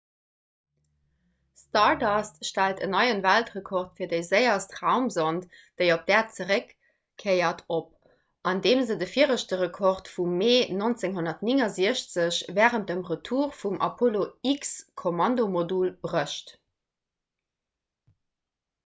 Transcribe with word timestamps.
stardust 1.63 2.37
stellt 2.51 2.79
en 2.85 2.93
neie 2.93 3.17
weltrekord 3.25 3.91
fir 3.99 4.09
déi 4.13 4.21
séierst 4.29 4.71
raumsond 4.77 5.43
déi 5.81 5.83
op 5.95 6.07
d'äerd 6.07 6.31
zeréckkéiert 6.37 7.61
op 7.75 7.91
andeem 8.53 8.81
se 8.91 8.95
de 9.03 9.07
viregte 9.11 9.59
rekord 9.61 10.09
vum 10.15 10.31
mee 10.43 10.57
1969 10.79 12.39
wärend 12.61 12.89
dem 12.93 13.03
retour 13.11 13.53
vum 13.61 13.77
apollo-x-kommandomodul 13.91 15.93
brécht 16.07 16.49